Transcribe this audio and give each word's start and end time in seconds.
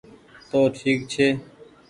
تونٚ 0.49 0.71
ٺيڪ 0.77 0.99
ڇي 1.11 1.27